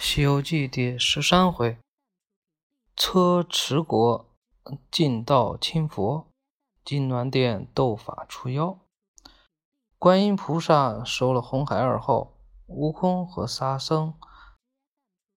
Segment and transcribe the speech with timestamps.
[0.02, 1.76] 《西游记》第十三回：
[2.96, 4.30] 车迟国
[4.90, 6.26] 进道亲佛，
[6.82, 8.78] 金銮殿斗法除妖。
[9.98, 12.32] 观音菩萨收了红孩儿后，
[12.66, 14.14] 悟空和沙僧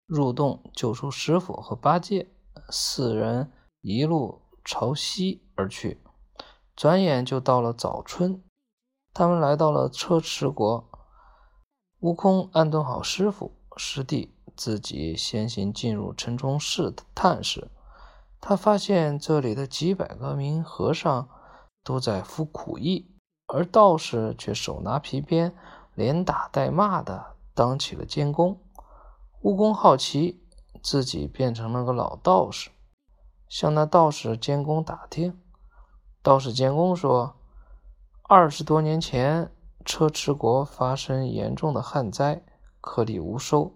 [0.07, 2.33] 入洞救出师傅和八戒，
[2.69, 6.01] 四人一路朝西而去。
[6.77, 8.45] 转眼就到了早春，
[9.13, 10.89] 他们来到了车迟国。
[11.99, 14.35] 悟空安顿好师傅师弟。
[14.55, 17.71] 自己先行进入城中试探时，
[18.39, 21.27] 他发现这里的几百个名和尚
[21.83, 23.11] 都在服苦役，
[23.47, 25.57] 而道士却手拿皮鞭，
[25.95, 28.61] 连打带骂的当起了监工。
[29.41, 30.45] 悟空好奇，
[30.83, 32.69] 自己变成了个老道士，
[33.49, 35.41] 向那道士监工打听。
[36.23, 37.37] 道士监工说
[38.29, 39.51] ：“二十多年前，
[39.83, 42.45] 车迟国发生严重的旱灾，
[42.83, 43.73] 颗粒无收。”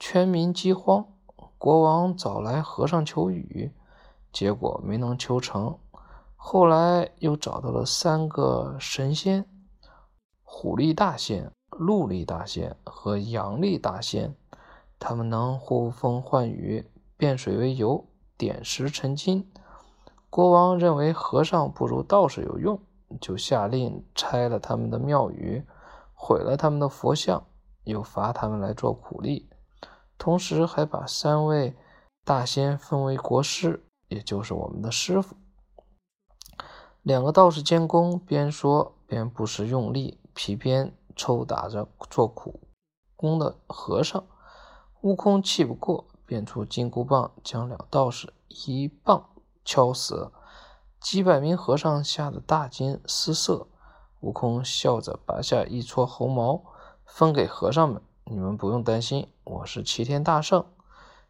[0.00, 1.06] 全民饥荒，
[1.58, 3.72] 国王找来和尚求雨，
[4.32, 5.78] 结果没能求成。
[6.34, 9.44] 后来又找到了三个神仙：
[10.42, 14.34] 虎力大仙、鹿力大仙和羊力大仙。
[14.98, 18.04] 他们能呼风唤雨、变水为油、
[18.36, 19.48] 点石成金。
[20.30, 22.80] 国王认为和尚不如道士有用，
[23.20, 25.64] 就下令拆了他们的庙宇，
[26.14, 27.44] 毁了他们的佛像，
[27.84, 29.48] 又罚他们来做苦力。
[30.18, 31.76] 同时还把三位
[32.24, 35.36] 大仙分为国师，也就是我们的师傅。
[37.02, 42.60] 两个道士监工边说边不时用力，皮鞭抽打着做苦
[43.16, 44.24] 工的和尚。
[45.00, 49.30] 悟空气不过，变出金箍棒，将两道士一棒
[49.64, 50.30] 敲死。
[51.00, 53.66] 几百名和尚吓得大惊失色。
[54.20, 56.62] 悟空笑着拔下一撮猴毛，
[57.04, 58.02] 分给和尚们。
[58.24, 60.64] 你们不用担心，我是齐天大圣。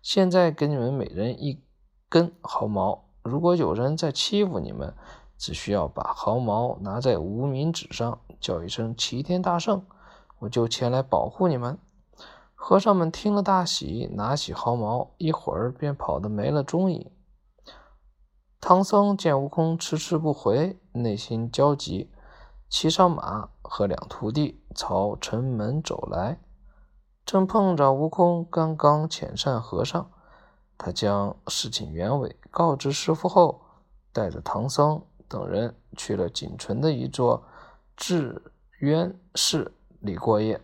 [0.00, 1.62] 现在给你们每人一
[2.08, 4.94] 根毫毛，如果有人在欺负你们，
[5.38, 9.84] 只需要把毫毛拿在无名指上，叫一声“齐天大圣”，
[10.40, 11.78] 我就前来保护你们。
[12.55, 17.11] 和尚们听了大喜，拿起毫毛，一会儿便跑得没了踪影。
[18.61, 22.12] 唐僧见悟空迟迟不回，内心焦急，
[22.68, 26.38] 骑上马，和两徒弟朝城门走来。
[27.24, 30.10] 正碰着悟空刚刚遣散和尚，
[30.77, 33.62] 他将事情原委告知师傅后，
[34.12, 37.44] 带着唐僧等人去了仅存的一座
[37.96, 40.61] 智渊寺里过夜。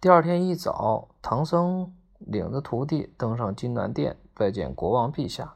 [0.00, 5.54] 第二天一早，唐僧领着徒弟登上金銮殿拜见国王陛下。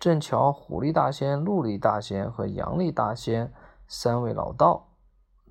[0.00, 3.54] 正巧虎力大仙、鹿力大仙和羊力大仙
[3.86, 4.88] 三位老道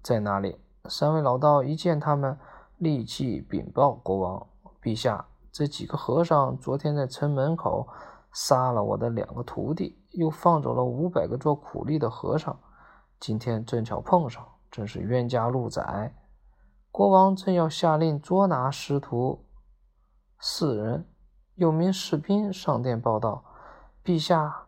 [0.06, 0.58] 在那里。
[0.86, 2.38] 三位老道一见他们。
[2.78, 4.48] 立即禀报国王
[4.82, 7.88] 陛下：“这几个和尚昨天在城门口
[8.34, 12.60] 杀了我的两个徒弟，又放走了五百个做苦力的和尚。
[13.18, 16.14] 今天正巧碰上，真是冤家路窄。”
[16.92, 19.46] 国王正要下令捉拿师徒
[20.38, 21.08] 四人，
[21.56, 23.46] 有名士兵上殿报道
[24.04, 24.65] ：“陛下，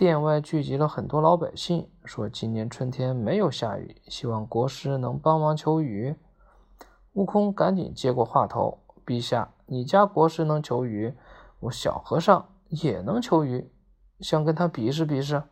[0.00, 6.16] 殿外聚集了很多老百姓，说今年春天没有下雨，希望国师能帮忙求雨。”
[7.12, 11.14] 悟空赶紧接过话头：“陛下，你家国师能求雨，
[11.58, 13.70] 我小和尚也能求雨，
[14.20, 15.42] 想跟他比试比试。”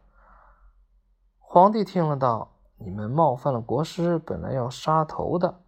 [1.39, 5.61] 皇帝听了道：“你们冒犯了国师，本来要杀头的。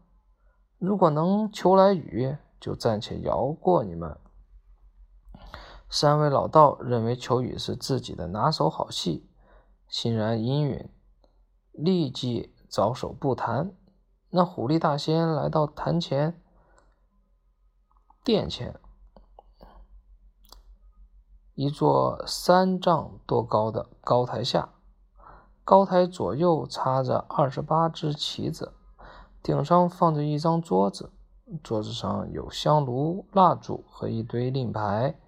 [0.79, 4.17] 如果能求来雨，就暂且饶过你们。”
[5.93, 9.29] 三位老道认为求雨是自己的拿手好戏，
[9.89, 10.89] 欣然应允，
[11.73, 13.75] 立即着手不谈。
[14.31, 16.41] 那虎力大仙来到坛前
[18.23, 18.79] 殿前，
[21.55, 24.73] 一座三丈多高的高台下，
[25.65, 28.75] 高台左右插着二十八只旗子，
[29.43, 31.11] 顶上放着一张桌子，
[31.65, 35.19] 桌子上有香炉、蜡烛和一堆令牌。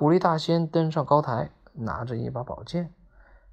[0.00, 2.94] 虎力大仙登上高台，拿着一把宝剑，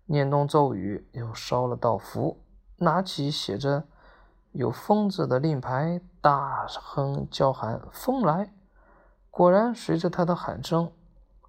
[0.06, 2.42] 念动咒语，又烧了道符，
[2.78, 3.84] 拿起写着。
[4.54, 8.54] 有“风”字的令牌，大声叫喊：“风来！”
[9.30, 10.90] 果然，随着他的喊声，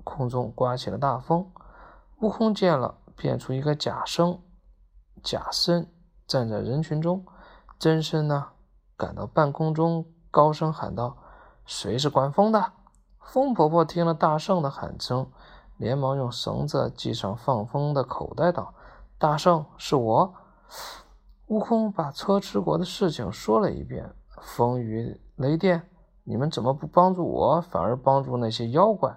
[0.03, 1.49] 空中刮起了大风。
[2.19, 4.41] 悟空见了，变出一个假僧，
[5.23, 5.89] 假身
[6.27, 7.25] 站在人群中，
[7.79, 8.49] 真身呢，
[8.97, 11.17] 赶到半空中，高声喊道
[11.65, 12.73] ：“谁是管风的？”
[13.28, 15.30] 风婆婆听了大圣的喊声，
[15.76, 18.72] 连忙用绳子系上放风的口袋，道
[19.20, 20.34] ：“大圣，是我。”
[21.48, 25.90] 悟空把车迟国的事情说了一遍，风雨雷电
[26.25, 29.14] 你们怎么不帮助我，反而帮助那些妖怪？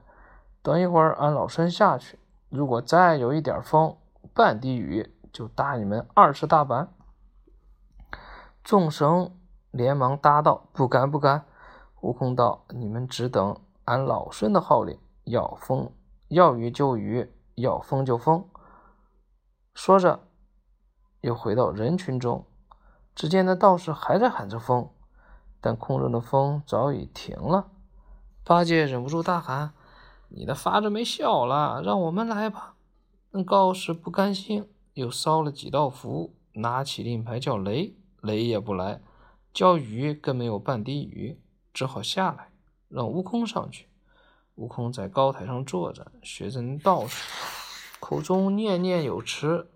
[0.61, 2.19] 等一会儿俺老孙下去，
[2.49, 3.95] 如果再有一点风，
[4.33, 6.89] 半滴雨，就打你们二十大板。”
[8.61, 9.31] 众神
[9.71, 11.45] 连忙答道：“不敢，不敢。”
[12.01, 13.55] 悟空道：“你们只等
[13.86, 15.92] 俺老孙的号令，要风
[16.30, 18.48] 要雨就雨，要风就风。”
[19.74, 20.28] 说着，
[21.22, 22.45] 又回到人群中。
[23.13, 24.89] 只见那道士还在喊着风，
[25.60, 27.72] 但空中的风早已停了。
[28.45, 29.74] 八戒忍不住大喊
[30.30, 32.75] ：“你的法子没效了，让我们来吧！”
[33.31, 39.01] 那道士不甘心，又烧了几道符，拿起令牌叫雷，雷也不来；
[39.54, 41.42] 叫雨，更没有半滴雨，
[41.74, 42.50] 只好下来，
[42.91, 43.88] 让悟空上去。
[44.55, 49.71] 悟空在高台上坐着，学着道士，口中念念有词。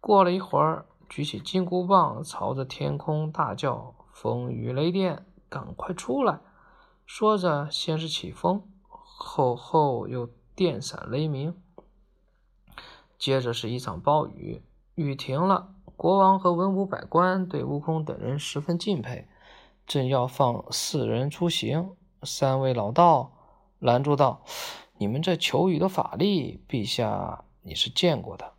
[0.00, 0.86] 过了一会儿。
[1.06, 6.40] 举起金箍棒，朝着天空大叫：“风雨雷电，赶快出来！”
[7.06, 11.54] 说着，先是起风，后后又电闪雷鸣，
[13.16, 14.62] 接着是一场暴雨。
[14.94, 19.28] 雨停了，国王和文武百官对悟空等人十分敬佩，
[19.86, 21.94] 正要放四人出行，
[22.24, 23.32] 三位老道
[23.78, 24.42] 拦住道
[24.98, 28.52] ：“你们这求雨的法力，陛下你是见过的。”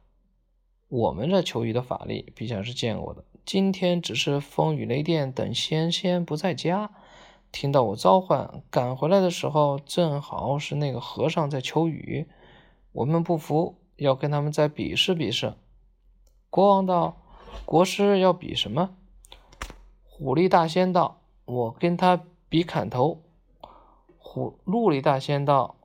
[0.87, 3.25] 我们这求雨的法力，陛下是见过的。
[3.43, 6.91] 今天只是风雨雷电等仙仙不在家，
[7.51, 12.27] 听到我召唤，赶回来的时候，正好是那个和尚在求雨。
[12.91, 15.53] 我们不服，要跟他们再比试比试。
[16.49, 17.17] 国王道
[17.65, 18.95] ：“国师要比什么？”
[20.05, 23.21] 虎力大仙道：“我跟他比砍头。”
[24.35, 25.77] 虎鹿力大仙道：“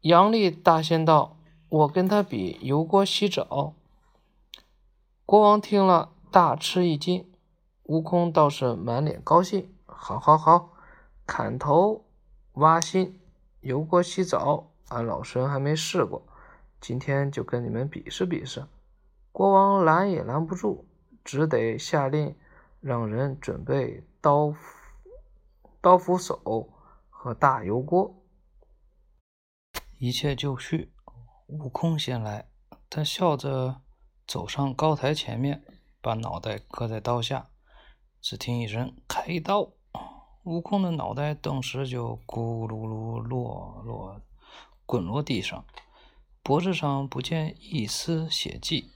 [0.00, 1.36] 杨丽大仙道
[1.68, 3.74] ：“我跟他比油锅洗澡。”
[5.26, 7.30] 国王听了大吃一惊，
[7.82, 10.70] 悟空倒是满脸高兴：“好，好，好，
[11.26, 12.06] 砍头、
[12.54, 13.20] 挖心、
[13.60, 16.22] 油锅洗澡，俺老孙还没试过，
[16.80, 18.64] 今天就跟你们比试比试。”
[19.30, 20.86] 国王拦也拦不住，
[21.22, 22.34] 只得下令
[22.80, 24.54] 让人准备刀、
[25.82, 26.70] 刀斧手
[27.10, 28.24] 和大油锅。
[29.98, 30.94] 一切就绪，
[31.48, 32.48] 悟空先来。
[32.88, 33.82] 他笑着
[34.26, 35.62] 走上高台前面，
[36.00, 37.50] 把脑袋搁在刀下。
[38.22, 39.74] 只听一声“开刀”，
[40.44, 44.22] 悟空的脑袋顿时就咕噜噜落落，
[44.86, 45.66] 滚落地上。
[46.42, 48.90] 脖子上不见一丝血迹，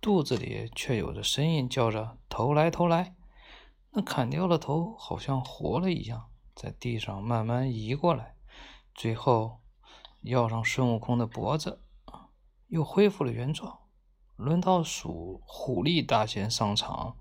[0.00, 3.14] 肚子里却有着声音叫着“头来，头来”。
[3.94, 8.36] 那砍掉了头，好像活了一样，在地上慢慢移过来，
[8.94, 9.60] 最后。
[10.26, 11.84] 要上孙悟空的脖子，
[12.68, 13.80] 又恢复了原状。
[14.36, 17.18] 轮到属虎力大仙上场，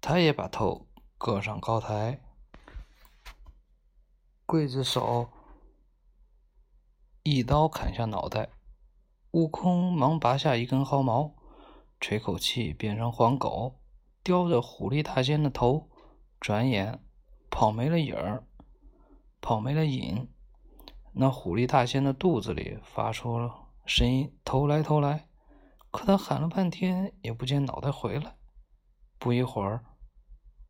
[0.00, 2.20] 他也把头搁上高台，
[4.44, 5.30] 刽子手
[7.22, 8.50] 一刀砍下脑袋，
[9.30, 11.36] 悟空忙拔下一根毫毛，
[12.00, 13.80] 吹口气变成黄狗，
[14.22, 15.88] 叼着虎力大仙的头，
[16.40, 17.02] 转眼
[17.50, 18.46] 跑没了影儿，
[19.40, 20.28] 跑没了影。
[21.14, 25.28] 那虎力大仙的肚子里发出了声音：“头来，头来！”
[25.90, 28.36] 可他喊了半天，也不见脑袋回来。
[29.18, 29.84] 不一会儿，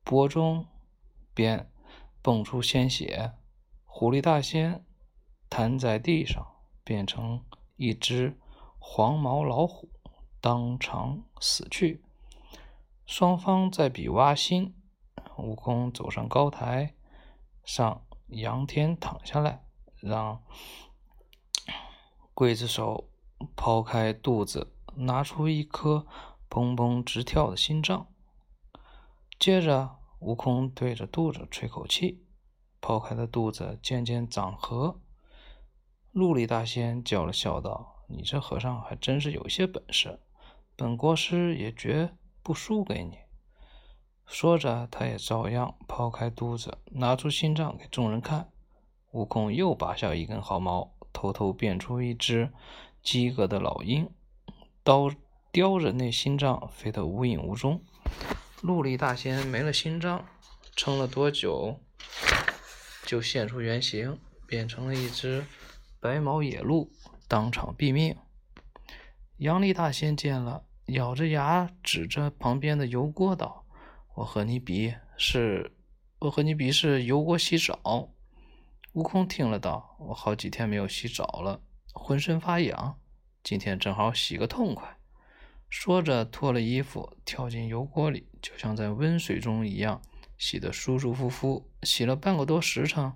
[0.03, 0.67] 钵中
[1.33, 1.71] 便
[2.21, 3.32] 蹦出鲜血，
[3.85, 4.85] 虎力大仙
[5.49, 6.44] 瘫在地上，
[6.82, 7.44] 变成
[7.77, 8.37] 一只
[8.81, 9.89] 黄毛老虎，
[10.41, 12.03] 当场死去。
[13.05, 14.75] 双方在比挖心，
[15.39, 16.94] 悟空走上高台
[17.65, 19.65] 上，仰天躺下来。
[20.01, 20.43] 让
[22.35, 23.09] 刽子手
[23.55, 26.06] 抛开肚子，拿出一颗
[26.51, 28.09] 砰砰直跳的心脏。
[29.39, 32.27] 接着，悟空对着肚子吹口气，
[32.81, 35.01] 抛开的肚子渐渐长合。
[36.11, 40.21] 陆力大仙叫了笑道：“你这和尚还真是有些本事，
[40.75, 43.19] 本国师也绝不输给你。”
[44.27, 48.51] 说着，他也照样抛开肚子，拿出心脏给众人看。
[49.11, 52.51] 悟空又拔下一根毫毛，偷偷变出一只
[53.03, 54.11] 饥饿的老鹰，
[54.82, 55.11] 刀
[55.51, 57.84] 叼着那心脏飞得无影无踪。
[58.63, 60.25] 陆力大仙没了心脏，
[60.75, 61.79] 撑了多久，
[63.05, 65.44] 就现出原形，变成了一只
[66.01, 66.91] 白毛野鹿，
[67.29, 68.17] 当场毙命。
[69.37, 73.65] 杨力大仙见了，咬着牙指着旁边的油锅道
[74.17, 75.77] ：“我和你比是，
[76.19, 78.10] 我和你比是油锅洗澡。”
[78.93, 81.62] 悟空听了道：“我好几天没有洗澡了，
[81.94, 82.98] 浑身发痒，
[83.43, 84.98] 今天正好洗个痛快。”
[85.70, 90.03] 说着，脱了衣服，跳进油锅里，就像在温水中一样，
[90.36, 91.70] 洗得舒舒服服。
[91.82, 93.15] 洗了半个多时辰，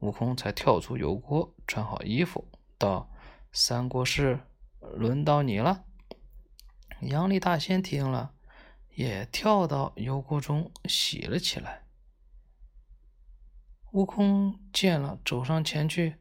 [0.00, 3.08] 悟空才跳出油锅，穿好衣服，道
[3.52, 4.40] ：“三国师，
[4.80, 5.84] 轮到你了。”
[7.00, 8.32] 杨丽大仙听了，
[8.94, 11.82] 也跳到油锅中洗了起来。
[13.92, 16.16] 悟空见了，走上前去，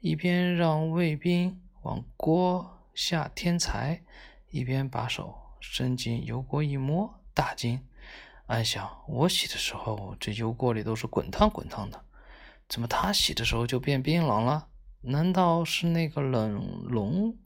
[0.00, 4.02] 一边让卫兵往锅下添柴。
[4.50, 7.86] 一边把手伸进油锅一摸，大惊，
[8.46, 12.02] 暗想：我洗的时候，这油锅里都是滚烫滚烫的，
[12.66, 14.68] 怎么他洗的时候就变冰冷了？
[15.02, 17.36] 难道是那个冷龙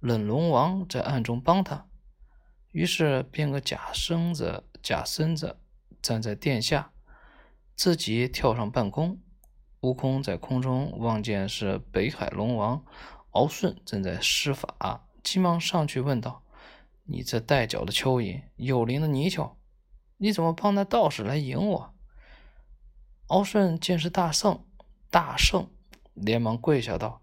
[0.00, 1.86] 冷龙王在暗中帮他？
[2.74, 5.60] 于是变个假身子，假身子
[6.02, 6.90] 站在殿下，
[7.76, 9.20] 自己跳上半空。
[9.82, 12.84] 悟空在空中望见是北海龙王
[13.30, 15.06] 敖顺正在施法。
[15.22, 16.42] 急忙上去问道
[17.06, 19.56] ：“你这带脚的蚯蚓，有灵的泥鳅，
[20.16, 21.94] 你怎么帮那道士来迎我？”
[23.28, 24.66] 敖顺见是大圣，
[25.12, 25.70] 大圣
[26.14, 27.22] 连忙跪下道：“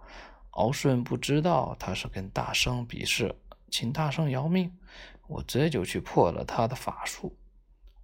[0.51, 3.36] 敖顺不知道他是跟大圣比试，
[3.70, 4.74] 请大圣饶命，
[5.31, 7.38] 我这就去破了他的法术。”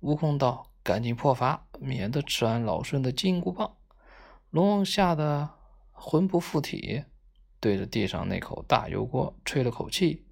[0.01, 3.77] 悟空道：“赶紧破法，免得吃俺老孙的金箍棒。”
[4.51, 5.49] 龙王吓得
[5.91, 7.05] 魂不附体。
[7.59, 10.27] 对着地上那口大油锅吹了口气，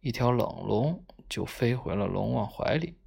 [0.00, 2.98] 一条冷龙就飞回了龙王怀里。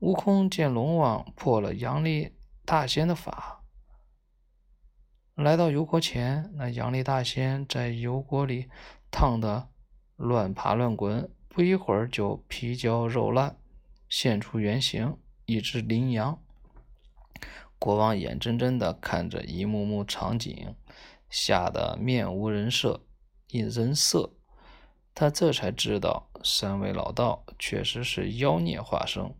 [0.00, 3.62] 悟空见龙王破了杨丽大仙的法，
[5.36, 8.68] 来到油锅前，那杨丽大仙在油锅里
[9.12, 9.68] 烫得
[10.16, 13.56] 乱爬乱滚，不一会儿就皮焦肉烂，
[14.10, 16.38] 现出原形，一只羚羊。
[17.78, 20.74] 国王眼睁睁地看着一幕幕场景。
[21.30, 23.06] 吓得面无人色，
[23.48, 24.34] 一人色，
[25.14, 29.34] 他这才知道三位老道确实是妖孽化身。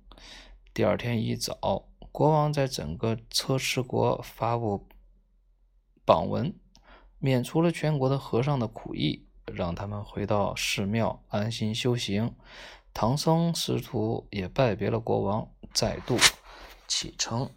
[0.73, 4.89] 第二天一早，国王在整个车迟国发布
[6.07, 6.59] 榜文，
[7.19, 12.35] 免除了全国的和尚的苦役，让他们回到寺庙安心修行。
[12.93, 16.17] 唐僧师徒也拜别了国王，再度
[16.89, 17.51] 启程。